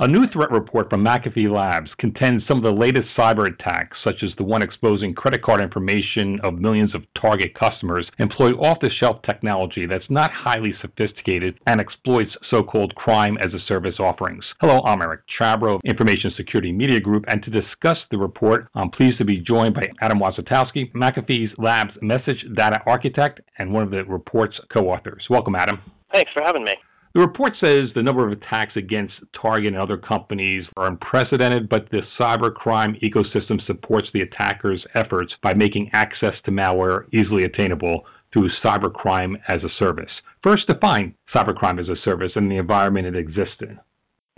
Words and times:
A 0.00 0.06
new 0.06 0.28
threat 0.28 0.52
report 0.52 0.88
from 0.90 1.04
McAfee 1.04 1.52
Labs 1.52 1.90
contains 1.98 2.44
some 2.46 2.58
of 2.58 2.62
the 2.62 2.70
latest 2.70 3.08
cyber 3.18 3.48
attacks, 3.48 3.96
such 4.04 4.22
as 4.22 4.30
the 4.36 4.44
one 4.44 4.62
exposing 4.62 5.12
credit 5.12 5.42
card 5.42 5.60
information 5.60 6.38
of 6.44 6.54
millions 6.54 6.94
of 6.94 7.02
target 7.20 7.52
customers, 7.58 8.06
employ 8.20 8.50
off 8.60 8.78
the 8.80 8.92
shelf 8.92 9.20
technology 9.22 9.86
that's 9.86 10.08
not 10.08 10.30
highly 10.30 10.72
sophisticated 10.80 11.58
and 11.66 11.80
exploits 11.80 12.30
so 12.48 12.62
called 12.62 12.94
crime 12.94 13.38
as 13.38 13.52
a 13.52 13.58
service 13.66 13.96
offerings. 13.98 14.44
Hello, 14.60 14.82
I'm 14.84 15.02
Eric 15.02 15.22
Chabrow 15.40 15.74
of 15.74 15.80
Information 15.84 16.32
Security 16.36 16.70
Media 16.70 17.00
Group, 17.00 17.24
and 17.26 17.42
to 17.42 17.50
discuss 17.50 17.98
the 18.12 18.18
report, 18.18 18.68
I'm 18.76 18.90
pleased 18.90 19.18
to 19.18 19.24
be 19.24 19.38
joined 19.38 19.74
by 19.74 19.82
Adam 20.00 20.20
Wosotowsky, 20.20 20.92
McAfee's 20.92 21.50
Labs 21.58 21.94
Message 22.02 22.44
Data 22.54 22.80
Architect 22.86 23.40
and 23.58 23.72
one 23.72 23.82
of 23.82 23.90
the 23.90 24.04
report's 24.04 24.60
co 24.72 24.90
authors. 24.90 25.26
Welcome, 25.28 25.56
Adam. 25.56 25.80
Thanks 26.14 26.30
for 26.32 26.44
having 26.44 26.62
me. 26.62 26.76
The 27.14 27.20
report 27.20 27.54
says 27.62 27.90
the 27.94 28.02
number 28.02 28.26
of 28.26 28.32
attacks 28.32 28.76
against 28.76 29.14
Target 29.32 29.68
and 29.68 29.78
other 29.78 29.96
companies 29.96 30.66
are 30.76 30.86
unprecedented, 30.86 31.68
but 31.68 31.90
the 31.90 32.02
cybercrime 32.20 33.00
ecosystem 33.02 33.64
supports 33.66 34.08
the 34.12 34.20
attackers' 34.20 34.86
efforts 34.94 35.34
by 35.42 35.54
making 35.54 35.90
access 35.94 36.34
to 36.44 36.50
malware 36.50 37.06
easily 37.12 37.44
attainable 37.44 38.04
through 38.32 38.50
cybercrime 38.62 39.40
as 39.48 39.64
a 39.64 39.70
service. 39.78 40.10
First, 40.42 40.66
define 40.66 41.14
cybercrime 41.34 41.80
as 41.80 41.88
a 41.88 41.96
service 42.02 42.32
and 42.36 42.50
the 42.50 42.56
environment 42.56 43.06
it 43.06 43.16
exists 43.16 43.56
in. 43.60 43.78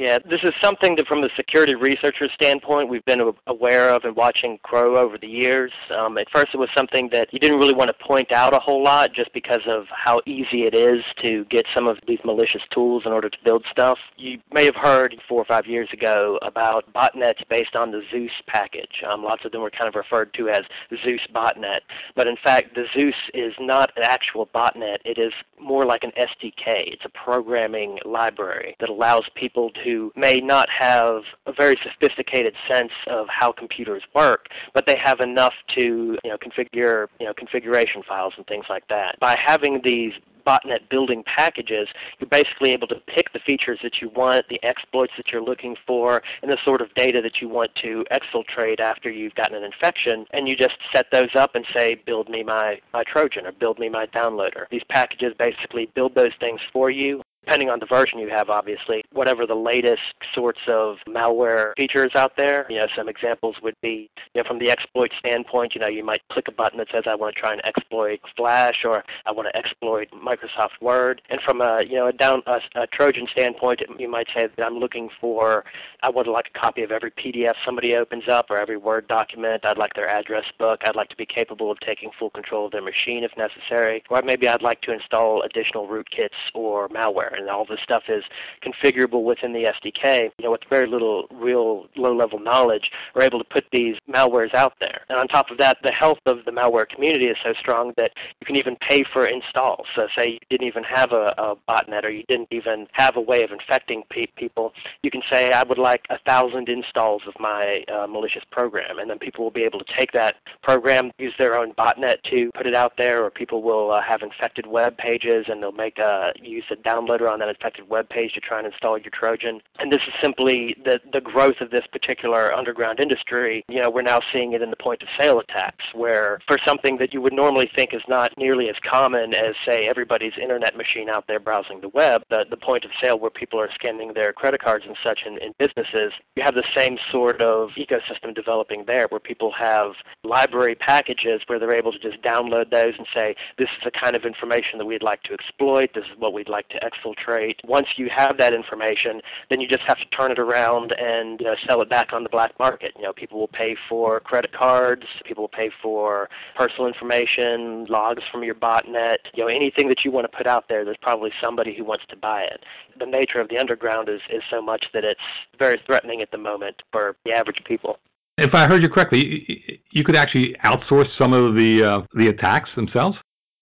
Yeah, 0.00 0.16
this 0.24 0.40
is 0.44 0.52
something 0.64 0.96
that 0.96 1.06
from 1.06 1.20
the 1.20 1.28
security 1.36 1.74
researcher 1.74 2.26
standpoint 2.32 2.88
we've 2.88 3.04
been 3.04 3.20
aware 3.46 3.90
of 3.90 4.04
and 4.04 4.16
watching 4.16 4.58
grow 4.62 4.96
over 4.96 5.18
the 5.18 5.26
years. 5.26 5.72
Um, 5.94 6.16
at 6.16 6.26
first 6.30 6.46
it 6.54 6.56
was 6.56 6.70
something 6.74 7.10
that 7.12 7.28
you 7.34 7.38
didn't 7.38 7.58
really 7.58 7.74
want 7.74 7.88
to 7.88 8.04
point 8.06 8.32
out 8.32 8.54
a 8.56 8.58
whole 8.58 8.82
lot 8.82 9.12
just 9.12 9.30
because 9.34 9.60
of 9.66 9.84
how 9.90 10.22
easy 10.24 10.62
it 10.62 10.74
is 10.74 11.04
to 11.22 11.44
get 11.50 11.66
some 11.74 11.86
of 11.86 11.98
these 12.08 12.18
malicious 12.24 12.62
tools 12.72 13.02
in 13.04 13.12
order 13.12 13.28
to 13.28 13.36
build 13.44 13.62
stuff. 13.70 13.98
You 14.16 14.38
may 14.54 14.64
have 14.64 14.74
heard 14.74 15.20
four 15.28 15.42
or 15.42 15.44
five 15.44 15.66
years 15.66 15.90
ago 15.92 16.38
about 16.40 16.90
botnets 16.94 17.46
based 17.50 17.76
on 17.76 17.90
the 17.90 18.00
Zeus 18.10 18.32
package. 18.46 19.02
Um, 19.06 19.22
lots 19.22 19.44
of 19.44 19.52
them 19.52 19.60
were 19.60 19.70
kind 19.70 19.86
of 19.86 19.94
referred 19.94 20.32
to 20.32 20.48
as 20.48 20.62
Zeus 21.04 21.20
botnet. 21.34 21.80
But 22.16 22.26
in 22.26 22.36
fact, 22.42 22.74
the 22.74 22.86
Zeus 22.96 23.14
is 23.34 23.52
not 23.60 23.92
an 23.98 24.04
actual 24.04 24.46
botnet. 24.46 25.00
It 25.04 25.18
is 25.18 25.34
more 25.60 25.84
like 25.84 26.04
an 26.04 26.12
SDK. 26.16 26.90
It's 26.90 27.04
a 27.04 27.10
programming 27.10 27.98
library 28.06 28.76
that 28.80 28.88
allows 28.88 29.24
people 29.34 29.68
to 29.84 29.89
who 29.90 30.12
may 30.16 30.40
not 30.40 30.68
have 30.70 31.22
a 31.46 31.52
very 31.52 31.76
sophisticated 31.82 32.54
sense 32.70 32.92
of 33.06 33.26
how 33.28 33.52
computers 33.52 34.02
work, 34.14 34.46
but 34.74 34.86
they 34.86 34.96
have 35.02 35.20
enough 35.20 35.54
to 35.76 36.18
you 36.22 36.30
know 36.30 36.36
configure 36.38 37.06
you 37.18 37.26
know 37.26 37.34
configuration 37.34 38.02
files 38.06 38.34
and 38.36 38.46
things 38.46 38.66
like 38.68 38.86
that. 38.88 39.18
By 39.20 39.36
having 39.44 39.80
these 39.84 40.12
botnet 40.46 40.88
building 40.88 41.22
packages, 41.24 41.86
you're 42.18 42.28
basically 42.28 42.70
able 42.72 42.88
to 42.88 42.96
pick 43.14 43.32
the 43.32 43.40
features 43.40 43.78
that 43.82 44.00
you 44.00 44.10
want, 44.16 44.48
the 44.48 44.62
exploits 44.62 45.12
that 45.18 45.30
you're 45.30 45.42
looking 45.42 45.76
for, 45.86 46.22
and 46.42 46.50
the 46.50 46.58
sort 46.64 46.80
of 46.80 46.92
data 46.94 47.20
that 47.20 47.40
you 47.40 47.48
want 47.48 47.70
to 47.82 48.04
exfiltrate 48.10 48.80
after 48.80 49.10
you've 49.10 49.34
gotten 49.34 49.56
an 49.56 49.64
infection, 49.64 50.24
and 50.32 50.48
you 50.48 50.56
just 50.56 50.76
set 50.94 51.06
those 51.12 51.28
up 51.34 51.54
and 51.54 51.66
say, 51.76 52.00
build 52.06 52.28
me 52.30 52.42
my, 52.42 52.80
my 52.94 53.02
Trojan 53.04 53.46
or 53.46 53.52
build 53.52 53.78
me 53.78 53.90
my 53.90 54.06
downloader. 54.06 54.64
These 54.70 54.84
packages 54.88 55.34
basically 55.38 55.90
build 55.94 56.14
those 56.14 56.32
things 56.40 56.60
for 56.72 56.90
you 56.90 57.22
depending 57.50 57.68
on 57.68 57.80
the 57.80 57.86
version 57.86 58.20
you 58.20 58.28
have, 58.28 58.48
obviously, 58.48 59.02
whatever 59.12 59.44
the 59.44 59.56
latest 59.56 60.14
sorts 60.32 60.60
of 60.68 60.98
malware 61.08 61.72
features 61.76 62.12
out 62.14 62.36
there. 62.36 62.64
You 62.70 62.78
know, 62.78 62.86
some 62.96 63.08
examples 63.08 63.56
would 63.60 63.74
be, 63.82 64.08
you 64.34 64.40
know, 64.40 64.46
from 64.46 64.60
the 64.60 64.70
exploit 64.70 65.10
standpoint, 65.18 65.74
you 65.74 65.80
know, 65.80 65.88
you 65.88 66.04
might 66.04 66.20
click 66.30 66.46
a 66.46 66.52
button 66.52 66.78
that 66.78 66.86
says, 66.92 67.04
I 67.08 67.16
want 67.16 67.34
to 67.34 67.40
try 67.40 67.52
and 67.52 67.60
exploit 67.66 68.20
Flash 68.36 68.84
or 68.84 69.02
I 69.26 69.32
want 69.32 69.48
to 69.52 69.58
exploit 69.58 70.06
Microsoft 70.12 70.80
Word. 70.80 71.22
And 71.28 71.40
from 71.44 71.60
a, 71.60 71.82
you 71.82 71.96
know, 71.96 72.06
a 72.06 72.12
down 72.12 72.42
a, 72.46 72.60
a 72.76 72.86
Trojan 72.86 73.26
standpoint, 73.32 73.82
you 73.98 74.08
might 74.08 74.28
say 74.32 74.46
that 74.56 74.64
I'm 74.64 74.78
looking 74.78 75.08
for, 75.20 75.64
I 76.04 76.10
would 76.10 76.28
like 76.28 76.52
a 76.54 76.58
copy 76.58 76.84
of 76.84 76.92
every 76.92 77.10
PDF 77.10 77.54
somebody 77.66 77.96
opens 77.96 78.28
up 78.28 78.46
or 78.50 78.58
every 78.58 78.76
Word 78.76 79.08
document. 79.08 79.66
I'd 79.66 79.76
like 79.76 79.94
their 79.94 80.08
address 80.08 80.44
book. 80.56 80.82
I'd 80.84 80.94
like 80.94 81.08
to 81.08 81.16
be 81.16 81.26
capable 81.26 81.72
of 81.72 81.80
taking 81.80 82.10
full 82.16 82.30
control 82.30 82.66
of 82.66 82.72
their 82.72 82.80
machine 82.80 83.24
if 83.24 83.32
necessary. 83.36 84.04
Or 84.08 84.22
maybe 84.22 84.46
I'd 84.46 84.62
like 84.62 84.82
to 84.82 84.92
install 84.92 85.42
additional 85.42 85.88
rootkits 85.88 86.28
or 86.54 86.88
malware 86.90 87.39
and 87.40 87.50
all 87.50 87.64
this 87.64 87.80
stuff 87.82 88.04
is 88.08 88.24
configurable 88.62 89.24
within 89.24 89.52
the 89.52 89.64
SDK, 89.64 90.30
you 90.38 90.44
know, 90.44 90.50
with 90.50 90.62
very 90.68 90.86
little 90.86 91.26
real 91.30 91.86
low-level 91.96 92.38
knowledge, 92.38 92.90
we're 93.14 93.22
able 93.22 93.38
to 93.38 93.44
put 93.44 93.64
these 93.72 93.96
malwares 94.08 94.54
out 94.54 94.74
there. 94.80 95.02
And 95.08 95.18
on 95.18 95.28
top 95.28 95.50
of 95.50 95.58
that, 95.58 95.78
the 95.82 95.92
health 95.92 96.18
of 96.26 96.44
the 96.44 96.52
malware 96.52 96.88
community 96.88 97.26
is 97.26 97.36
so 97.44 97.52
strong 97.58 97.92
that 97.96 98.12
you 98.40 98.46
can 98.46 98.56
even 98.56 98.76
pay 98.88 99.04
for 99.12 99.26
installs. 99.26 99.86
So 99.94 100.06
say 100.16 100.32
you 100.32 100.38
didn't 100.50 100.66
even 100.66 100.84
have 100.84 101.12
a, 101.12 101.34
a 101.38 101.56
botnet 101.68 102.04
or 102.04 102.10
you 102.10 102.24
didn't 102.28 102.48
even 102.50 102.86
have 102.92 103.16
a 103.16 103.20
way 103.20 103.42
of 103.42 103.50
infecting 103.50 104.02
pe 104.10 104.26
people, 104.36 104.72
you 105.02 105.10
can 105.10 105.22
say, 105.30 105.52
I 105.52 105.62
would 105.62 105.78
like 105.78 106.04
a 106.10 106.18
thousand 106.26 106.68
installs 106.68 107.22
of 107.26 107.34
my 107.38 107.84
uh, 107.92 108.06
malicious 108.06 108.42
program, 108.50 108.98
and 108.98 109.10
then 109.10 109.18
people 109.18 109.44
will 109.44 109.50
be 109.50 109.64
able 109.64 109.78
to 109.78 109.96
take 109.96 110.12
that 110.12 110.36
program, 110.62 111.10
use 111.18 111.34
their 111.38 111.56
own 111.58 111.72
botnet 111.74 112.22
to 112.30 112.50
put 112.52 112.66
it 112.66 112.74
out 112.74 112.94
there, 112.98 113.24
or 113.24 113.30
people 113.30 113.62
will 113.62 113.90
uh, 113.90 114.02
have 114.02 114.22
infected 114.22 114.66
web 114.66 114.96
pages 114.96 115.46
and 115.48 115.62
they'll 115.62 115.72
make 115.72 115.98
a 115.98 116.32
use 116.40 116.64
a 116.70 116.76
download 116.76 117.20
on 117.30 117.38
that 117.40 117.48
infected 117.48 117.88
web 117.88 118.08
page 118.08 118.32
to 118.34 118.40
try 118.40 118.58
and 118.58 118.66
install 118.66 118.98
your 118.98 119.10
Trojan. 119.12 119.60
And 119.78 119.92
this 119.92 120.02
is 120.06 120.14
simply 120.22 120.76
the, 120.84 121.00
the 121.12 121.20
growth 121.20 121.60
of 121.60 121.70
this 121.70 121.86
particular 121.90 122.52
underground 122.52 123.00
industry. 123.00 123.64
You 123.68 123.80
know, 123.80 123.90
we're 123.90 124.02
now 124.02 124.20
seeing 124.32 124.52
it 124.52 124.62
in 124.62 124.70
the 124.70 124.76
point 124.76 125.02
of 125.02 125.08
sale 125.18 125.40
attacks, 125.40 125.84
where 125.94 126.40
for 126.46 126.58
something 126.66 126.98
that 126.98 127.12
you 127.14 127.20
would 127.20 127.32
normally 127.32 127.70
think 127.74 127.94
is 127.94 128.02
not 128.08 128.32
nearly 128.36 128.68
as 128.68 128.76
common 128.88 129.34
as, 129.34 129.54
say, 129.66 129.88
everybody's 129.88 130.32
internet 130.40 130.76
machine 130.76 131.08
out 131.08 131.24
there 131.28 131.40
browsing 131.40 131.80
the 131.80 131.88
web, 131.88 132.22
the, 132.30 132.44
the 132.50 132.56
point 132.56 132.84
of 132.84 132.90
sale 133.02 133.18
where 133.18 133.30
people 133.30 133.60
are 133.60 133.68
scanning 133.74 134.12
their 134.14 134.32
credit 134.32 134.62
cards 134.62 134.84
and 134.86 134.96
such 135.04 135.20
in, 135.26 135.38
in 135.38 135.52
businesses, 135.58 136.12
you 136.36 136.42
have 136.42 136.54
the 136.54 136.64
same 136.76 136.98
sort 137.12 137.40
of 137.40 137.70
ecosystem 137.78 138.34
developing 138.34 138.84
there 138.86 139.06
where 139.08 139.20
people 139.20 139.52
have 139.58 139.92
library 140.24 140.74
packages 140.74 141.40
where 141.46 141.58
they're 141.58 141.74
able 141.74 141.92
to 141.92 141.98
just 141.98 142.20
download 142.22 142.70
those 142.70 142.94
and 142.98 143.06
say, 143.14 143.34
this 143.58 143.68
is 143.76 143.84
the 143.84 143.90
kind 143.90 144.16
of 144.16 144.24
information 144.24 144.78
that 144.78 144.86
we'd 144.86 145.02
like 145.02 145.22
to 145.22 145.32
exploit, 145.32 145.90
this 145.94 146.04
is 146.04 146.18
what 146.18 146.32
we'd 146.32 146.48
like 146.48 146.68
to 146.68 146.78
exfiltrate 146.80 147.09
trade. 147.14 147.56
Once 147.64 147.86
you 147.96 148.08
have 148.14 148.38
that 148.38 148.52
information, 148.52 149.20
then 149.50 149.60
you 149.60 149.68
just 149.68 149.82
have 149.86 149.98
to 149.98 150.06
turn 150.16 150.30
it 150.30 150.38
around 150.38 150.94
and 150.98 151.40
you 151.40 151.46
know, 151.46 151.54
sell 151.68 151.80
it 151.82 151.88
back 151.88 152.12
on 152.12 152.22
the 152.22 152.28
black 152.28 152.58
market. 152.58 152.92
You 152.96 153.02
know, 153.02 153.12
people 153.12 153.38
will 153.38 153.48
pay 153.48 153.76
for 153.88 154.20
credit 154.20 154.52
cards, 154.52 155.02
people 155.24 155.42
will 155.44 155.48
pay 155.48 155.70
for 155.82 156.28
personal 156.56 156.86
information, 156.86 157.86
logs 157.88 158.22
from 158.30 158.42
your 158.44 158.54
botnet. 158.54 159.16
You 159.34 159.44
know, 159.44 159.48
anything 159.48 159.88
that 159.88 160.04
you 160.04 160.10
want 160.10 160.30
to 160.30 160.36
put 160.36 160.46
out 160.46 160.64
there, 160.68 160.84
there's 160.84 160.96
probably 161.00 161.30
somebody 161.42 161.74
who 161.76 161.84
wants 161.84 162.04
to 162.10 162.16
buy 162.16 162.42
it. 162.42 162.64
The 162.98 163.06
nature 163.06 163.40
of 163.40 163.48
the 163.48 163.58
underground 163.58 164.08
is, 164.08 164.20
is 164.30 164.42
so 164.50 164.60
much 164.60 164.86
that 164.92 165.04
it's 165.04 165.20
very 165.58 165.80
threatening 165.86 166.20
at 166.20 166.30
the 166.30 166.38
moment 166.38 166.82
for 166.92 167.16
the 167.24 167.32
average 167.32 167.62
people. 167.64 167.98
If 168.38 168.54
I 168.54 168.66
heard 168.66 168.82
you 168.82 168.88
correctly, 168.88 169.82
you 169.90 170.02
could 170.02 170.16
actually 170.16 170.56
outsource 170.64 171.08
some 171.18 171.34
of 171.34 171.56
the 171.56 171.82
uh, 171.82 172.00
the 172.14 172.28
attacks 172.28 172.70
themselves. 172.74 173.16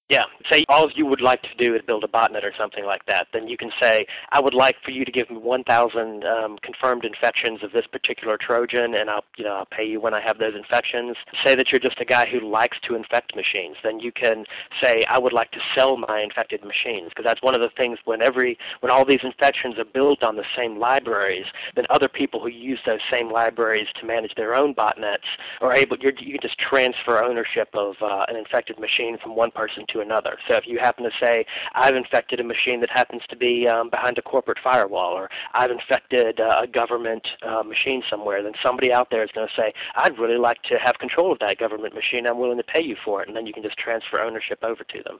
Yeah. 0.08 0.24
Say 0.50 0.64
all 0.70 0.88
you 0.94 1.04
would 1.04 1.20
like 1.20 1.42
to 1.42 1.54
do 1.58 1.74
is 1.74 1.82
build 1.86 2.02
a 2.02 2.08
botnet 2.08 2.42
or 2.42 2.52
something 2.58 2.86
like 2.86 3.04
that. 3.06 3.28
Then 3.34 3.46
you 3.46 3.58
can 3.58 3.70
say, 3.80 4.06
I 4.32 4.40
would 4.40 4.54
like 4.54 4.76
for 4.82 4.90
you 4.90 5.04
to 5.04 5.12
give 5.12 5.28
me 5.28 5.36
1,000 5.36 6.24
um, 6.24 6.56
confirmed 6.62 7.04
infections 7.04 7.62
of 7.62 7.72
this 7.72 7.86
particular 7.86 8.38
Trojan, 8.38 8.94
and 8.94 9.10
I'll, 9.10 9.24
you 9.36 9.44
know, 9.44 9.52
I'll 9.52 9.66
pay 9.66 9.84
you 9.84 10.00
when 10.00 10.14
I 10.14 10.22
have 10.22 10.38
those 10.38 10.54
infections. 10.54 11.16
Say 11.44 11.54
that 11.54 11.70
you're 11.70 11.80
just 11.80 12.00
a 12.00 12.06
guy 12.06 12.26
who 12.26 12.40
likes 12.40 12.78
to 12.88 12.94
infect 12.94 13.36
machines. 13.36 13.76
Then 13.84 14.00
you 14.00 14.10
can 14.10 14.46
say, 14.82 15.02
I 15.08 15.18
would 15.18 15.34
like 15.34 15.50
to 15.50 15.60
sell 15.76 15.98
my 15.98 16.22
infected 16.22 16.64
machines, 16.64 17.10
because 17.10 17.26
that's 17.26 17.42
one 17.42 17.54
of 17.54 17.60
the 17.60 17.70
things 17.76 17.98
when 18.06 18.22
every 18.22 18.56
when 18.80 18.90
all 18.90 19.04
these 19.04 19.20
infections 19.22 19.78
are 19.78 19.84
built 19.84 20.22
on 20.22 20.36
the 20.36 20.44
same 20.56 20.78
libraries, 20.78 21.46
then 21.76 21.84
other 21.90 22.08
people 22.08 22.40
who 22.40 22.48
use 22.48 22.80
those 22.86 23.00
same 23.12 23.30
libraries 23.30 23.88
to 24.00 24.06
manage 24.06 24.34
their 24.36 24.54
own 24.54 24.74
botnets 24.74 25.28
are 25.60 25.76
able. 25.76 25.98
You 25.98 26.12
can 26.12 26.40
just 26.40 26.58
transfer 26.58 27.22
ownership 27.22 27.68
of 27.74 27.96
uh, 28.00 28.24
an 28.28 28.36
infected 28.36 28.78
machine 28.78 29.18
from 29.22 29.36
one 29.36 29.50
person 29.50 29.84
to 29.90 29.97
another. 30.00 30.36
So 30.48 30.56
if 30.56 30.64
you 30.66 30.78
happen 30.78 31.04
to 31.04 31.10
say, 31.20 31.44
I've 31.74 31.94
infected 31.94 32.40
a 32.40 32.44
machine 32.44 32.80
that 32.80 32.90
happens 32.90 33.22
to 33.30 33.36
be 33.36 33.66
um, 33.68 33.90
behind 33.90 34.18
a 34.18 34.22
corporate 34.22 34.58
firewall, 34.62 35.12
or 35.12 35.28
I've 35.54 35.70
infected 35.70 36.40
uh, 36.40 36.62
a 36.62 36.66
government 36.66 37.26
uh, 37.46 37.62
machine 37.62 38.02
somewhere, 38.10 38.42
then 38.42 38.52
somebody 38.64 38.92
out 38.92 39.08
there 39.10 39.22
is 39.22 39.30
going 39.34 39.48
to 39.48 39.60
say, 39.60 39.72
I'd 39.96 40.18
really 40.18 40.38
like 40.38 40.62
to 40.64 40.78
have 40.82 40.98
control 40.98 41.32
of 41.32 41.38
that 41.40 41.58
government 41.58 41.94
machine. 41.94 42.26
I'm 42.26 42.38
willing 42.38 42.58
to 42.58 42.64
pay 42.64 42.82
you 42.82 42.96
for 43.04 43.22
it. 43.22 43.28
And 43.28 43.36
then 43.36 43.46
you 43.46 43.52
can 43.52 43.62
just 43.62 43.78
transfer 43.78 44.20
ownership 44.20 44.58
over 44.62 44.84
to 44.84 45.02
them. 45.04 45.18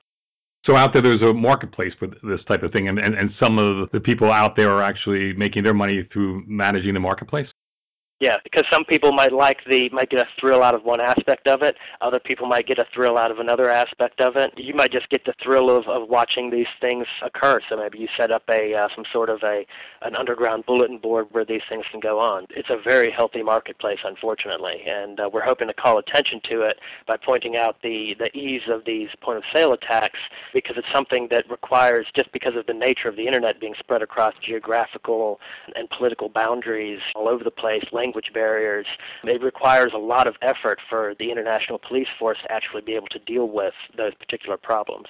So 0.67 0.77
out 0.77 0.93
there, 0.93 1.03
there's 1.03 1.23
a 1.23 1.33
marketplace 1.33 1.93
for 1.99 2.09
this 2.09 2.45
type 2.49 2.63
of 2.63 2.73
thing, 2.73 2.89
and, 2.89 2.99
and, 2.99 3.15
and 3.15 3.31
some 3.41 3.59
of 3.59 3.91
the 3.93 4.01
people 4.01 4.31
out 4.31 4.57
there 4.57 4.71
are 4.71 4.83
actually 4.83 5.33
making 5.33 5.63
their 5.63 5.73
money 5.73 6.07
through 6.13 6.45
managing 6.47 6.95
the 6.95 7.01
marketplace? 7.01 7.47
Yeah, 8.21 8.39
because 8.43 8.65
some 8.73 8.85
people 8.85 9.13
might 9.13 9.33
like 9.33 9.61
the 9.71 9.89
might 9.91 10.11
get 10.11 10.19
a 10.19 10.27
thrill 10.41 10.65
out 10.65 10.75
of 10.75 10.83
one 10.83 11.01
aspect 11.01 11.47
of 11.47 11.63
it. 11.63 11.77
Other 12.01 12.19
people 12.19 12.49
might 12.49 12.67
get 12.67 12.81
a 12.81 12.87
thrill 12.93 13.17
out 13.17 13.31
of 13.31 13.39
another 13.39 13.71
aspect 13.71 14.21
of 14.21 14.35
it. 14.35 14.53
You 14.57 14.75
might 14.75 14.91
just 14.91 15.09
get 15.09 15.25
the 15.25 15.35
thrill 15.41 15.71
of, 15.71 15.87
of 15.87 16.09
watching 16.09 16.51
these 16.51 16.67
things 16.81 17.07
occur. 17.23 17.61
So 17.69 17.77
maybe 17.77 17.99
you 17.99 18.09
set 18.17 18.33
up 18.33 18.43
a 18.51 18.75
uh, 18.75 18.89
some 18.97 19.05
sort 19.13 19.31
of 19.31 19.45
a 19.45 19.65
an 20.03 20.17
underground 20.17 20.67
bulletin 20.67 20.99
board 20.99 21.29
where 21.31 21.45
these 21.45 21.61
things 21.69 21.85
can 21.93 22.01
go 22.01 22.19
on. 22.19 22.49
It's 22.51 22.71
a 22.71 22.77
very 22.83 23.13
healthy 23.13 23.45
marketplace, 23.45 24.01
unfortunately, 24.05 24.83
and 24.85 25.21
uh, 25.21 25.31
we're 25.33 25.45
hoping 25.45 25.69
to 25.69 25.75
call 25.75 25.99
attention 25.99 26.41
to 26.51 26.63
it 26.63 26.81
by 27.07 27.19
pointing 27.25 27.57
out 27.57 27.77
the 27.85 28.17
the 28.19 28.37
ease 28.37 28.63
of 28.69 28.85
these 28.85 29.11
point 29.21 29.39
of 29.39 29.45
sale 29.55 29.73
attacks 29.73 30.19
because 30.53 30.77
it's 30.77 30.93
something 30.93 31.29
that 31.31 31.49
requires 31.49 32.07
just 32.17 32.33
because 32.33 32.57
of 32.57 32.67
the 32.67 32.75
nature 32.75 33.09
of 33.09 33.15
the 33.15 33.27
internet 33.27 33.61
being 33.61 33.75
spread 33.79 34.03
across 34.03 34.35
geographical 34.45 35.39
and 35.77 35.89
political 35.91 36.29
boundaries 36.29 36.99
all 37.15 37.29
over 37.29 37.45
the 37.45 37.51
place 37.53 37.85
barriers. 38.33 38.87
It 39.25 39.43
requires 39.43 39.93
a 39.95 39.99
lot 39.99 40.27
of 40.27 40.37
effort 40.43 40.79
for 40.89 41.15
the 41.19 41.31
international 41.31 41.79
police 41.79 42.09
force 42.19 42.39
to 42.43 42.53
actually 42.53 42.83
be 42.83 42.95
able 42.95 43.09
to 43.09 43.19
deal 43.21 43.49
with 43.49 43.75
those 43.97 44.15
particular 44.15 44.57
problems. 44.57 45.07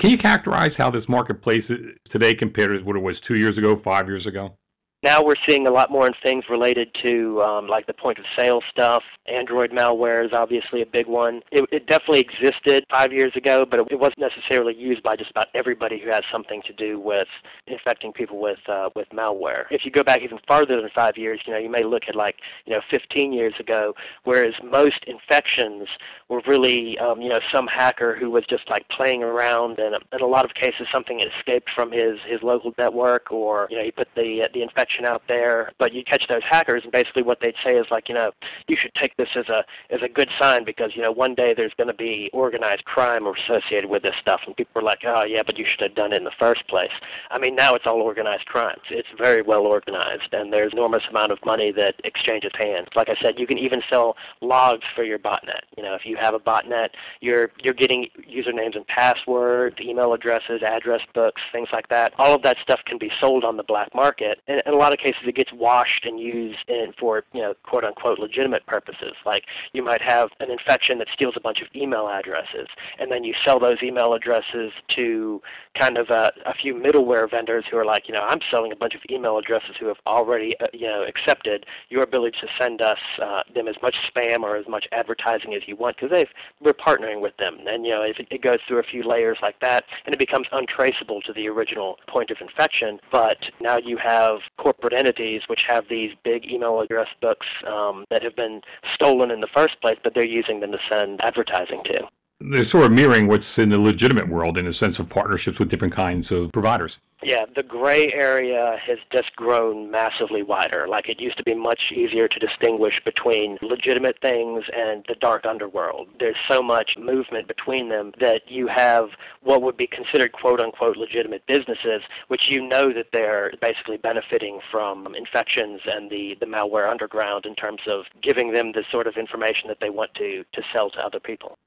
Can 0.00 0.10
you 0.10 0.16
characterize 0.16 0.70
how 0.78 0.90
this 0.90 1.04
marketplace 1.08 1.64
today 2.10 2.34
compared 2.34 2.70
to 2.70 2.84
what 2.84 2.96
it 2.96 3.02
was 3.02 3.16
two 3.28 3.34
years 3.34 3.58
ago, 3.58 3.80
five 3.84 4.06
years 4.06 4.26
ago? 4.26 4.56
Now 5.02 5.22
we're 5.24 5.34
seeing 5.48 5.66
a 5.66 5.70
lot 5.70 5.90
more 5.90 6.06
in 6.06 6.12
things 6.22 6.44
related 6.50 6.94
to 7.06 7.40
um, 7.40 7.68
like 7.68 7.86
the 7.86 7.94
point 7.94 8.18
of 8.18 8.26
sale 8.38 8.60
stuff. 8.70 9.02
Android 9.26 9.70
malware 9.70 10.22
is 10.22 10.32
obviously 10.34 10.82
a 10.82 10.86
big 10.86 11.06
one. 11.06 11.40
It, 11.50 11.64
it 11.72 11.86
definitely 11.86 12.20
existed 12.20 12.84
five 12.90 13.10
years 13.10 13.32
ago, 13.34 13.64
but 13.64 13.80
it, 13.80 13.98
wasn't 13.98 14.18
necessarily 14.18 14.74
used 14.74 15.02
by 15.02 15.16
just 15.16 15.30
about 15.30 15.46
everybody 15.54 15.98
who 15.98 16.10
has 16.10 16.20
something 16.30 16.60
to 16.66 16.74
do 16.74 17.00
with 17.00 17.28
infecting 17.66 18.12
people 18.12 18.40
with 18.42 18.58
uh, 18.68 18.90
with 18.94 19.08
malware. 19.08 19.64
If 19.70 19.86
you 19.86 19.90
go 19.90 20.02
back 20.02 20.20
even 20.20 20.38
farther 20.46 20.78
than 20.78 20.90
five 20.94 21.16
years, 21.16 21.40
you 21.46 21.54
know 21.54 21.58
you 21.58 21.70
may 21.70 21.82
look 21.82 22.02
at 22.06 22.14
like 22.14 22.36
you 22.66 22.74
know 22.74 22.80
15 22.90 23.32
years 23.32 23.54
ago, 23.58 23.94
whereas 24.24 24.52
most 24.62 25.04
infections 25.06 25.88
were 26.28 26.42
really 26.46 26.98
um, 26.98 27.22
you 27.22 27.30
know 27.30 27.40
some 27.54 27.66
hacker 27.66 28.16
who 28.16 28.30
was 28.30 28.44
just 28.50 28.68
like 28.68 28.86
playing 28.90 29.22
around, 29.22 29.78
and 29.78 29.96
in 30.12 30.20
a 30.20 30.26
lot 30.26 30.44
of 30.44 30.52
cases 30.52 30.86
something 30.92 31.20
escaped 31.20 31.70
from 31.74 31.90
his 31.90 32.18
his 32.28 32.42
local 32.42 32.74
network, 32.76 33.32
or 33.32 33.66
you 33.70 33.78
know 33.78 33.84
he 33.84 33.90
put 33.90 34.08
the 34.14 34.42
uh, 34.44 34.48
the 34.52 34.60
infection 34.60 34.89
out 35.04 35.22
there, 35.28 35.72
but 35.78 35.92
you 35.92 36.04
catch 36.04 36.24
those 36.28 36.42
hackers, 36.48 36.82
and 36.82 36.92
basically 36.92 37.22
what 37.22 37.40
they'd 37.40 37.54
say 37.64 37.76
is 37.76 37.86
like, 37.90 38.08
you 38.08 38.14
know, 38.14 38.30
you 38.68 38.76
should 38.78 38.92
take 39.00 39.16
this 39.16 39.28
as 39.36 39.48
a 39.48 39.64
as 39.90 40.00
a 40.02 40.08
good 40.08 40.28
sign 40.40 40.64
because 40.64 40.92
you 40.94 41.02
know 41.02 41.12
one 41.12 41.34
day 41.34 41.54
there's 41.54 41.72
going 41.76 41.88
to 41.88 41.94
be 41.94 42.30
organized 42.32 42.84
crime 42.84 43.26
associated 43.26 43.88
with 43.88 44.02
this 44.02 44.14
stuff, 44.20 44.40
and 44.46 44.56
people 44.56 44.80
are 44.80 44.84
like, 44.84 45.00
oh 45.06 45.24
yeah, 45.24 45.42
but 45.44 45.58
you 45.58 45.64
should 45.66 45.80
have 45.80 45.94
done 45.94 46.12
it 46.12 46.16
in 46.16 46.24
the 46.24 46.32
first 46.38 46.66
place. 46.68 46.92
I 47.30 47.38
mean, 47.38 47.54
now 47.54 47.74
it's 47.74 47.86
all 47.86 48.00
organized 48.00 48.46
crime. 48.46 48.78
It's 48.90 49.08
very 49.18 49.42
well 49.42 49.66
organized, 49.66 50.32
and 50.32 50.52
there's 50.52 50.72
enormous 50.72 51.02
amount 51.10 51.32
of 51.32 51.38
money 51.44 51.72
that 51.72 51.94
exchanges 52.04 52.52
hands. 52.58 52.88
Like 52.94 53.08
I 53.08 53.16
said, 53.22 53.38
you 53.38 53.46
can 53.46 53.58
even 53.58 53.82
sell 53.88 54.16
logs 54.40 54.84
for 54.94 55.04
your 55.04 55.18
botnet. 55.18 55.62
You 55.76 55.82
know, 55.82 55.94
if 55.94 56.02
you 56.04 56.16
have 56.20 56.34
a 56.34 56.38
botnet, 56.38 56.90
you're 57.20 57.50
you're 57.62 57.74
getting 57.74 58.08
usernames 58.28 58.76
and 58.76 58.86
passwords, 58.86 59.76
email 59.80 60.12
addresses, 60.12 60.62
address 60.62 61.00
books, 61.14 61.40
things 61.52 61.68
like 61.72 61.88
that. 61.88 62.12
All 62.18 62.34
of 62.34 62.42
that 62.42 62.56
stuff 62.62 62.80
can 62.86 62.98
be 62.98 63.10
sold 63.20 63.44
on 63.44 63.56
the 63.56 63.62
black 63.62 63.94
market, 63.94 64.40
and, 64.48 64.62
and 64.66 64.76
lot 64.80 64.92
of 64.92 64.98
cases 64.98 65.22
it 65.26 65.34
gets 65.34 65.52
washed 65.52 66.04
and 66.04 66.18
used 66.18 66.58
in 66.68 66.92
for 66.98 67.24
you 67.32 67.40
know 67.40 67.54
quote 67.62 67.84
unquote 67.84 68.18
legitimate 68.18 68.66
purposes. 68.66 69.12
Like 69.24 69.44
you 69.72 69.82
might 69.82 70.02
have 70.02 70.30
an 70.40 70.50
infection 70.50 70.98
that 70.98 71.08
steals 71.12 71.34
a 71.36 71.40
bunch 71.40 71.60
of 71.60 71.68
email 71.74 72.08
addresses, 72.08 72.68
and 72.98 73.10
then 73.10 73.24
you 73.24 73.34
sell 73.44 73.58
those 73.58 73.82
email 73.82 74.14
addresses 74.14 74.72
to 74.96 75.42
kind 75.78 75.98
of 75.98 76.10
a, 76.10 76.32
a 76.46 76.54
few 76.54 76.74
middleware 76.74 77.30
vendors 77.30 77.64
who 77.70 77.76
are 77.76 77.84
like, 77.84 78.08
you 78.08 78.14
know, 78.14 78.22
I'm 78.22 78.40
selling 78.50 78.72
a 78.72 78.76
bunch 78.76 78.94
of 78.94 79.02
email 79.10 79.38
addresses 79.38 79.76
who 79.78 79.86
have 79.86 79.98
already 80.06 80.58
uh, 80.60 80.66
you 80.72 80.86
know 80.86 81.04
accepted 81.04 81.66
your 81.88 82.02
ability 82.02 82.38
to 82.40 82.48
send 82.58 82.80
us 82.82 82.98
uh, 83.22 83.42
them 83.54 83.68
as 83.68 83.76
much 83.82 83.96
spam 84.10 84.42
or 84.42 84.56
as 84.56 84.66
much 84.68 84.86
advertising 84.92 85.54
as 85.54 85.62
you 85.66 85.76
want 85.76 85.96
because 85.96 86.10
they've 86.10 86.30
we're 86.60 86.72
partnering 86.72 87.20
with 87.20 87.36
them, 87.36 87.58
and 87.66 87.84
you 87.84 87.92
know 87.92 88.02
if 88.02 88.18
it, 88.18 88.28
it 88.30 88.42
goes 88.42 88.58
through 88.66 88.78
a 88.78 88.82
few 88.82 89.02
layers 89.02 89.38
like 89.42 89.60
that, 89.60 89.84
and 90.06 90.14
it 90.14 90.18
becomes 90.18 90.46
untraceable 90.52 91.20
to 91.22 91.32
the 91.32 91.48
original 91.48 91.98
point 92.08 92.30
of 92.30 92.38
infection. 92.40 92.98
But 93.12 93.38
now 93.60 93.78
you 93.78 93.96
have 93.98 94.38
corporate 94.70 94.98
entities 94.98 95.42
which 95.48 95.62
have 95.66 95.84
these 95.88 96.10
big 96.24 96.44
email 96.46 96.80
address 96.80 97.08
books 97.20 97.46
um, 97.66 98.04
that 98.10 98.22
have 98.22 98.36
been 98.36 98.60
stolen 98.94 99.30
in 99.30 99.40
the 99.40 99.48
first 99.54 99.80
place, 99.80 99.96
but 100.02 100.14
they're 100.14 100.24
using 100.24 100.60
them 100.60 100.72
to 100.72 100.78
send 100.90 101.20
advertising 101.24 101.82
to. 101.84 102.00
They're 102.40 102.68
sort 102.70 102.84
of 102.84 102.92
mirroring 102.92 103.28
what's 103.28 103.44
in 103.58 103.68
the 103.68 103.78
legitimate 103.78 104.28
world 104.28 104.58
in 104.58 104.66
a 104.66 104.74
sense 104.74 104.98
of 104.98 105.08
partnerships 105.08 105.58
with 105.58 105.70
different 105.70 105.94
kinds 105.94 106.26
of 106.30 106.50
providers. 106.52 106.96
Yeah, 107.22 107.44
the 107.54 107.62
gray 107.62 108.10
area 108.14 108.78
has 108.82 108.96
just 109.12 109.36
grown 109.36 109.90
massively 109.90 110.42
wider. 110.42 110.88
Like 110.88 111.10
it 111.10 111.20
used 111.20 111.36
to 111.36 111.42
be 111.42 111.54
much 111.54 111.92
easier 111.94 112.28
to 112.28 112.38
distinguish 112.38 112.94
between 113.04 113.58
legitimate 113.60 114.16
things 114.22 114.64
and 114.74 115.04
the 115.06 115.16
dark 115.16 115.44
underworld. 115.44 116.08
There's 116.18 116.36
so 116.48 116.62
much 116.62 116.92
movement 116.98 117.46
between 117.46 117.90
them 117.90 118.12
that 118.20 118.42
you 118.48 118.68
have 118.68 119.10
what 119.42 119.60
would 119.60 119.76
be 119.76 119.86
considered 119.86 120.32
quote 120.32 120.60
unquote 120.60 120.96
legitimate 120.96 121.46
businesses, 121.46 122.02
which 122.28 122.50
you 122.50 122.66
know 122.66 122.90
that 122.90 123.08
they're 123.12 123.52
basically 123.60 123.98
benefiting 123.98 124.60
from 124.70 125.14
infections 125.14 125.82
and 125.84 126.10
the, 126.10 126.36
the 126.40 126.46
malware 126.46 126.90
underground 126.90 127.44
in 127.44 127.54
terms 127.54 127.82
of 127.86 128.04
giving 128.22 128.54
them 128.54 128.72
the 128.72 128.84
sort 128.90 129.06
of 129.06 129.16
information 129.18 129.68
that 129.68 129.78
they 129.80 129.90
want 129.90 130.14
to, 130.14 130.42
to 130.54 130.62
sell 130.72 130.88
to 130.88 131.00
other 131.00 131.20
people. 131.20 131.58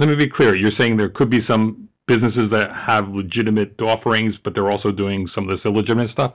Let 0.00 0.08
me 0.08 0.16
be 0.16 0.28
clear. 0.28 0.56
You're 0.56 0.72
saying 0.78 0.96
there 0.96 1.10
could 1.10 1.28
be 1.28 1.44
some 1.46 1.86
businesses 2.06 2.50
that 2.52 2.70
have 2.74 3.10
legitimate 3.10 3.78
offerings, 3.82 4.34
but 4.42 4.54
they're 4.54 4.70
also 4.70 4.90
doing 4.90 5.28
some 5.34 5.46
of 5.46 5.50
this 5.50 5.60
illegitimate 5.66 6.10
stuff? 6.10 6.32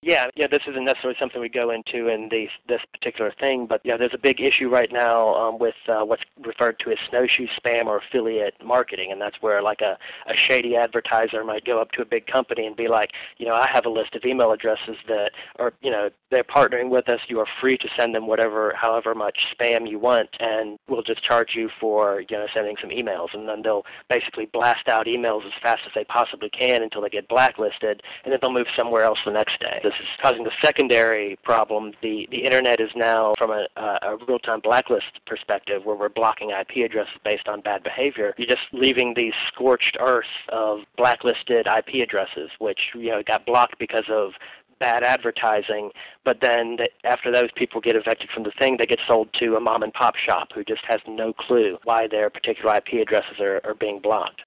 Yeah, 0.00 0.28
yeah, 0.36 0.46
this 0.46 0.60
isn't 0.68 0.84
necessarily 0.84 1.16
something 1.18 1.40
we 1.40 1.48
go 1.48 1.70
into 1.70 2.06
in 2.06 2.28
the, 2.28 2.46
this 2.68 2.80
particular 2.92 3.32
thing, 3.40 3.66
but 3.66 3.80
yeah, 3.82 3.96
there's 3.96 4.14
a 4.14 4.18
big 4.18 4.40
issue 4.40 4.68
right 4.68 4.92
now 4.92 5.34
um, 5.34 5.58
with 5.58 5.74
uh, 5.88 6.04
what's 6.04 6.22
referred 6.40 6.78
to 6.84 6.92
as 6.92 6.98
snowshoe 7.10 7.48
spam 7.48 7.86
or 7.86 7.98
affiliate 7.98 8.54
marketing, 8.64 9.10
and 9.10 9.20
that's 9.20 9.42
where 9.42 9.60
like 9.60 9.80
a, 9.80 9.98
a 10.28 10.36
shady 10.36 10.76
advertiser 10.76 11.42
might 11.42 11.64
go 11.64 11.80
up 11.80 11.90
to 11.92 12.02
a 12.02 12.04
big 12.04 12.28
company 12.28 12.64
and 12.64 12.76
be 12.76 12.86
like, 12.86 13.10
you 13.38 13.46
know, 13.46 13.54
I 13.54 13.68
have 13.72 13.86
a 13.86 13.90
list 13.90 14.14
of 14.14 14.24
email 14.24 14.52
addresses 14.52 14.96
that 15.08 15.32
are, 15.58 15.72
you 15.82 15.90
know, 15.90 16.10
they're 16.30 16.44
partnering 16.44 16.90
with 16.90 17.08
us. 17.08 17.18
You 17.26 17.40
are 17.40 17.48
free 17.60 17.76
to 17.78 17.88
send 17.98 18.14
them 18.14 18.28
whatever, 18.28 18.74
however 18.80 19.16
much 19.16 19.38
spam 19.52 19.90
you 19.90 19.98
want, 19.98 20.28
and 20.38 20.78
we'll 20.88 21.02
just 21.02 21.24
charge 21.24 21.56
you 21.56 21.70
for, 21.80 22.22
you 22.28 22.36
know, 22.36 22.46
sending 22.54 22.76
some 22.80 22.90
emails, 22.90 23.34
and 23.34 23.48
then 23.48 23.62
they'll 23.62 23.84
basically 24.08 24.46
blast 24.46 24.86
out 24.86 25.06
emails 25.06 25.44
as 25.44 25.52
fast 25.60 25.80
as 25.86 25.92
they 25.96 26.04
possibly 26.04 26.50
can 26.50 26.84
until 26.84 27.02
they 27.02 27.08
get 27.08 27.26
blacklisted, 27.26 28.00
and 28.22 28.32
then 28.32 28.38
they'll 28.40 28.52
move 28.52 28.68
somewhere 28.76 29.02
else 29.02 29.18
the 29.24 29.32
next 29.32 29.58
day 29.58 29.87
this 29.88 30.00
is 30.00 30.08
causing 30.22 30.44
the 30.44 30.52
secondary 30.62 31.38
problem. 31.42 31.92
The, 32.02 32.28
the 32.30 32.44
internet 32.44 32.80
is 32.80 32.90
now, 32.94 33.32
from 33.38 33.50
a, 33.50 33.66
a 33.76 34.16
real-time 34.26 34.60
blacklist 34.60 35.24
perspective, 35.26 35.84
where 35.84 35.96
we're 35.96 36.10
blocking 36.10 36.50
IP 36.50 36.84
addresses 36.84 37.14
based 37.24 37.48
on 37.48 37.62
bad 37.62 37.82
behavior, 37.82 38.34
you're 38.36 38.48
just 38.48 38.68
leaving 38.72 39.14
these 39.16 39.32
scorched 39.52 39.96
earth 40.00 40.24
of 40.50 40.80
blacklisted 40.96 41.66
IP 41.66 42.02
addresses, 42.02 42.50
which 42.58 42.80
you 42.94 43.10
know 43.10 43.22
got 43.26 43.46
blocked 43.46 43.78
because 43.78 44.04
of 44.10 44.32
bad 44.78 45.02
advertising, 45.02 45.90
but 46.24 46.38
then 46.40 46.76
the, 46.76 46.86
after 47.04 47.32
those 47.32 47.50
people 47.56 47.80
get 47.80 47.96
evicted 47.96 48.28
from 48.32 48.44
the 48.44 48.52
thing, 48.60 48.76
they 48.78 48.86
get 48.86 49.00
sold 49.08 49.28
to 49.40 49.56
a 49.56 49.60
mom 49.60 49.82
and 49.82 49.92
pop 49.92 50.14
shop 50.14 50.48
who 50.54 50.62
just 50.62 50.82
has 50.86 51.00
no 51.08 51.32
clue 51.32 51.78
why 51.82 52.06
their 52.06 52.30
particular 52.30 52.76
IP 52.76 53.00
addresses 53.02 53.40
are, 53.40 53.60
are 53.64 53.74
being 53.74 53.98
blocked. 54.00 54.42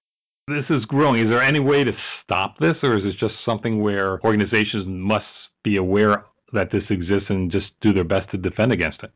This 0.48 0.64
is 0.70 0.84
growing. 0.86 1.24
Is 1.24 1.30
there 1.30 1.42
any 1.42 1.60
way 1.60 1.84
to 1.84 1.92
stop 2.22 2.58
this, 2.58 2.74
or 2.82 2.96
is 2.96 3.04
it 3.04 3.16
just 3.18 3.34
something 3.44 3.80
where 3.80 4.20
organizations 4.24 4.84
must 4.86 5.24
be 5.62 5.76
aware 5.76 6.24
that 6.52 6.70
this 6.70 6.82
exists 6.90 7.26
and 7.28 7.50
just 7.50 7.66
do 7.80 7.92
their 7.92 8.04
best 8.04 8.30
to 8.32 8.38
defend 8.38 8.72
against 8.72 9.02
it? 9.02 9.12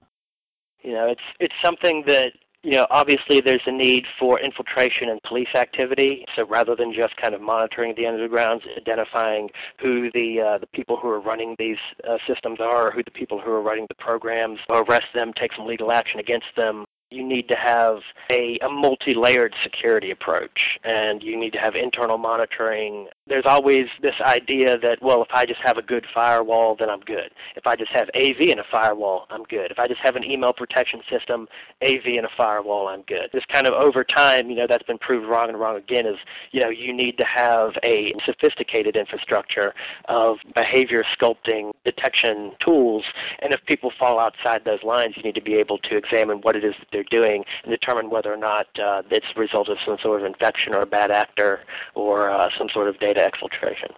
You 0.83 0.93
know, 0.93 1.09
it's 1.09 1.21
it's 1.41 1.55
something 1.65 2.05
that 2.07 2.33
you 2.67 2.73
know, 2.73 2.87
obviously 2.91 3.41
there's 3.41 3.63
a 3.67 3.71
need 3.71 4.07
for 4.19 4.41
infiltration 4.41 5.09
and 5.09 5.23
police 5.23 5.55
activity. 5.55 6.25
So 6.35 6.45
rather 6.47 6.75
than 6.75 6.93
just 6.93 7.17
kind 7.17 7.33
of 7.33 7.41
monitoring 7.41 7.95
the 7.97 8.03
undergrounds, 8.03 8.63
identifying 8.77 9.51
who 9.81 10.11
the 10.15 10.41
uh, 10.41 10.59
the 10.59 10.67
people 10.67 10.97
who 10.97 11.09
are 11.09 11.21
running 11.21 11.55
these 11.61 11.77
uh, 12.03 12.17
systems 12.27 12.59
are, 12.61 12.91
who 12.91 13.05
the 13.05 13.13
people 13.13 13.41
who 13.41 13.53
are 13.53 13.63
running 13.63 13.87
the 13.89 13.95
programs, 13.95 14.59
arrest 14.73 15.07
them, 15.15 15.33
take 15.41 15.53
some 15.57 15.65
legal 15.65 15.93
action 15.93 16.19
against 16.19 16.47
them, 16.57 16.86
you 17.11 17.25
need 17.27 17.49
to 17.49 17.57
have 17.57 18.01
a, 18.31 18.59
a 18.59 18.69
multi-layered 18.69 19.55
security 19.63 20.11
approach 20.11 20.79
and 20.85 21.23
you 21.23 21.39
need 21.39 21.53
to 21.53 21.59
have 21.59 21.75
internal 21.75 22.19
monitoring 22.19 23.09
there's 23.29 23.45
always 23.45 23.87
this 24.03 24.15
idea 24.21 24.79
that 24.79 25.03
well 25.03 25.23
if 25.23 25.29
i 25.33 25.45
just 25.45 25.61
have 25.63 25.77
a 25.77 25.83
good 25.83 26.07
firewall 26.15 26.77
then 26.79 26.89
i'm 26.89 27.01
good. 27.01 27.31
If 27.57 27.67
i 27.67 27.75
just 27.75 27.91
have 27.93 28.09
av 28.15 28.41
and 28.41 28.61
a 28.61 28.65
firewall 28.71 29.27
i'm 29.31 29.43
good. 29.45 29.71
If 29.71 29.79
i 29.79 29.89
just 29.89 30.01
have 30.03 30.17
an 30.17 30.25
email 30.25 30.53
protection 30.53 31.01
system 31.11 31.49
av 31.85 32.07
and 32.07 32.25
a 32.25 32.29
firewall 32.37 32.89
i'm 32.89 33.03
good. 33.03 33.31
This 33.33 33.45
kind 33.51 33.67
of 33.67 33.75
over 33.75 34.05
time 34.05 34.51
you 34.51 34.57
know 34.57 34.67
that's 34.69 34.85
been 34.85 34.99
proved 34.99 35.27
wrong 35.27 35.49
and 35.49 35.59
wrong 35.59 35.77
again 35.77 36.07
is 36.07 36.17
you 36.53 36.61
know 36.61 36.69
you 36.69 36.93
need 36.93 37.19
to 37.19 37.27
have 37.27 37.73
a 37.85 38.13
sophisticated 38.25 38.97
infrastructure 38.97 39.75
of 40.09 40.39
behavior 40.55 41.03
sculpting 41.19 41.73
detection 41.85 42.53
tools. 42.61 43.05
And 43.41 43.53
if 43.53 43.65
people 43.67 43.93
fall 43.99 44.19
outside 44.21 44.65
those 44.65 44.83
lines 44.83 45.15
you 45.17 45.23
need 45.23 45.35
to 45.35 45.43
be 45.43 45.55
able 45.55 45.79
to 45.79 45.97
examine 45.97 46.39
what 46.39 46.55
it 46.55 46.65
is 46.65 46.75
that 46.79 46.89
they're 46.93 47.05
doing 47.11 47.45
and 47.65 47.71
determine 47.71 48.11
whether 48.11 48.33
or 48.33 48.37
not 48.37 48.67
uh, 48.79 49.03
it's 49.11 49.27
a 49.35 49.41
result 49.41 49.69
of 49.69 49.79
some 49.85 49.97
sort 50.03 50.21
of 50.21 50.27
infection 50.27 50.75
or 50.75 50.83
a 50.83 50.87
bad 50.87 51.11
actor 51.11 51.61
or 51.95 52.31
uh, 52.31 52.49
some 52.57 52.69
sort 52.73 52.89
of 52.89 52.99
data 53.01 53.16
exfiltration. 53.17 53.95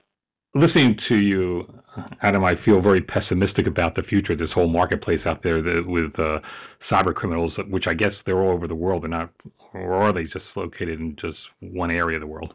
Listening 0.55 0.99
to 1.09 1.19
you, 1.19 1.67
Adam, 2.23 2.43
I 2.43 2.55
feel 2.65 2.81
very 2.81 3.03
pessimistic 3.03 3.67
about 3.67 3.95
the 3.95 4.03
future 4.03 4.35
this 4.35 4.51
whole 4.53 4.69
marketplace 4.69 5.21
out 5.27 5.43
there 5.43 5.63
that, 5.63 5.87
with 5.87 6.19
uh, 6.19 6.41
cyber 6.91 7.15
criminals, 7.15 7.53
which 7.69 7.87
I 7.87 7.95
guess 7.95 8.13
they're 8.25 8.41
all 8.41 8.55
over 8.55 8.67
the 8.67 8.75
world. 8.75 9.03
They're 9.03 9.11
not, 9.11 9.31
or 9.75 9.95
are 9.95 10.13
they 10.13 10.25
just 10.25 10.47
located 10.57 11.01
in 11.01 11.17
just 11.21 11.39
one 11.61 11.91
area 11.91 12.17
of 12.17 12.23
the 12.23 12.27
world? 12.27 12.55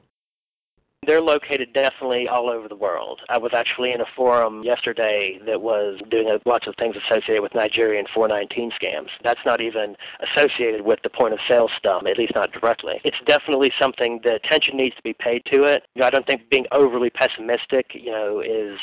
They're 1.05 1.22
located 1.22 1.74
definitely 1.74 2.27
all 2.27 2.50
over 2.50 2.67
the 2.67 2.75
world. 2.75 3.22
I 3.29 3.38
was 3.38 3.51
actually 3.53 3.91
in 3.93 4.01
a 4.01 4.05
forum 4.15 4.63
yesterday 4.63 5.39
that 5.45 5.62
was 5.62 6.00
doing 6.10 6.29
a 6.29 6.39
lots 6.48 6.67
of 6.67 6.75
things 6.77 6.95
associated 6.95 7.41
with 7.41 7.53
Nigerian 7.55 8.05
419 8.13 8.72
scams. 8.72 9.10
That's 9.24 9.39
not 9.45 9.62
even 9.62 9.95
associated 10.36 10.81
with 10.81 11.00
the 11.03 11.10
point 11.10 11.33
of 11.33 11.39
sale 11.50 11.69
stuff, 11.77 12.03
at 12.07 12.17
least 12.17 12.33
not 12.36 12.51
directly. 12.51 13.01
It's 13.03 13.17
definitely 13.25 13.72
something 13.79 14.22
that 14.24 14.36
attention 14.36 14.77
needs 14.77 14.95
to 14.95 15.03
be 15.03 15.13
paid 15.13 15.43
to 15.51 15.63
it. 15.63 15.83
You 15.95 16.01
know, 16.01 16.07
I 16.07 16.10
don't 16.10 16.25
think 16.25 16.50
being 16.50 16.65
overly 16.72 17.10
pessimistic, 17.10 17.91
you 17.93 18.12
know, 18.12 18.39
is 18.39 18.79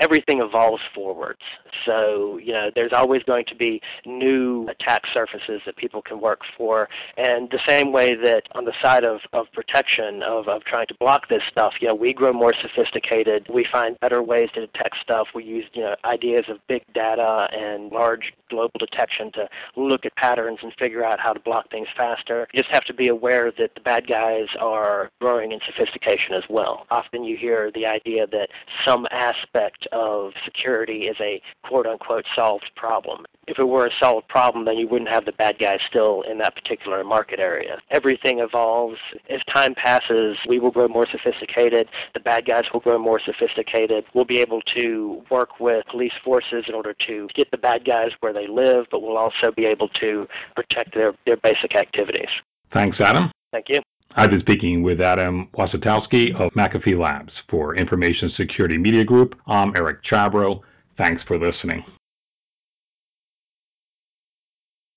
everything 0.00 0.40
evolves 0.40 0.82
forwards. 0.94 1.40
So, 1.86 2.38
you 2.38 2.52
know, 2.52 2.70
there's 2.74 2.92
always 2.92 3.22
going 3.22 3.44
to 3.46 3.54
be 3.54 3.80
new 4.04 4.66
attack 4.68 5.02
surfaces 5.12 5.60
that 5.66 5.76
people 5.76 6.02
can 6.02 6.20
work 6.20 6.40
for. 6.56 6.88
And 7.16 7.50
the 7.50 7.60
same 7.66 7.92
way 7.92 8.14
that 8.14 8.44
on 8.52 8.64
the 8.64 8.72
side 8.82 9.04
of, 9.04 9.20
of 9.32 9.46
protection, 9.52 10.22
of, 10.22 10.48
of 10.48 10.64
trying 10.64 10.86
to 10.88 10.94
block 10.98 11.28
this 11.28 11.42
stuff, 11.50 11.74
you 11.80 11.88
know, 11.88 11.94
we 11.94 12.12
grow 12.12 12.32
more 12.32 12.54
sophisticated. 12.60 13.46
We 13.52 13.66
find 13.70 13.98
better 14.00 14.22
ways 14.22 14.48
to 14.54 14.60
detect 14.60 14.96
stuff. 15.02 15.28
We 15.34 15.44
use, 15.44 15.64
you 15.72 15.82
know, 15.82 15.94
ideas 16.04 16.44
of 16.48 16.58
big 16.68 16.82
data 16.92 17.48
and 17.52 17.90
large 17.90 18.32
global 18.50 18.78
detection 18.78 19.32
to 19.32 19.48
look 19.76 20.04
at 20.04 20.14
patterns 20.16 20.58
and 20.62 20.72
figure 20.78 21.04
out 21.04 21.18
how 21.20 21.32
to 21.32 21.40
block 21.40 21.70
things 21.70 21.88
faster. 21.96 22.46
You 22.52 22.62
just 22.62 22.72
have 22.72 22.84
to 22.84 22.94
be 22.94 23.08
aware 23.08 23.52
that 23.58 23.74
the 23.74 23.80
bad 23.80 24.06
guys 24.06 24.46
are 24.60 25.10
growing 25.20 25.52
in 25.52 25.60
sophistication 25.66 26.34
as 26.34 26.44
well. 26.48 26.86
Often 26.90 27.24
you 27.24 27.36
hear 27.36 27.70
the 27.74 27.86
idea 27.86 28.26
that 28.28 28.48
some 28.86 29.06
aspect 29.10 29.83
of 29.92 30.32
security 30.44 31.04
is 31.04 31.16
a 31.20 31.40
quote 31.66 31.86
unquote 31.86 32.24
solved 32.36 32.70
problem. 32.76 33.24
If 33.46 33.58
it 33.58 33.64
were 33.64 33.86
a 33.86 33.90
solved 34.02 34.28
problem, 34.28 34.64
then 34.64 34.76
you 34.76 34.88
wouldn't 34.88 35.10
have 35.10 35.26
the 35.26 35.32
bad 35.32 35.58
guys 35.58 35.78
still 35.88 36.22
in 36.22 36.38
that 36.38 36.54
particular 36.54 37.04
market 37.04 37.40
area. 37.40 37.78
Everything 37.90 38.38
evolves. 38.38 38.96
As 39.28 39.40
time 39.54 39.74
passes, 39.74 40.36
we 40.48 40.58
will 40.58 40.70
grow 40.70 40.88
more 40.88 41.06
sophisticated. 41.10 41.88
The 42.14 42.20
bad 42.20 42.46
guys 42.46 42.64
will 42.72 42.80
grow 42.80 42.98
more 42.98 43.20
sophisticated. 43.20 44.04
We'll 44.14 44.24
be 44.24 44.38
able 44.38 44.62
to 44.76 45.22
work 45.30 45.60
with 45.60 45.84
police 45.90 46.12
forces 46.24 46.64
in 46.68 46.74
order 46.74 46.94
to 47.06 47.28
get 47.34 47.50
the 47.50 47.58
bad 47.58 47.84
guys 47.84 48.10
where 48.20 48.32
they 48.32 48.46
live, 48.46 48.86
but 48.90 49.02
we'll 49.02 49.18
also 49.18 49.52
be 49.54 49.66
able 49.66 49.88
to 50.00 50.26
protect 50.56 50.94
their, 50.94 51.12
their 51.26 51.36
basic 51.36 51.74
activities. 51.76 52.28
Thanks, 52.72 52.98
Adam. 53.00 53.30
Thank 53.52 53.66
you. 53.68 53.80
I've 54.16 54.30
been 54.30 54.40
speaking 54.40 54.84
with 54.84 55.00
Adam 55.00 55.48
Wosotowsky 55.58 56.32
of 56.40 56.52
McAfee 56.52 56.96
Labs 56.96 57.32
for 57.50 57.74
Information 57.74 58.30
Security 58.36 58.78
Media 58.78 59.02
Group. 59.02 59.34
I'm 59.48 59.72
Eric 59.76 60.04
Chabrow. 60.04 60.60
Thanks 60.96 61.20
for 61.26 61.36
listening. 61.36 61.84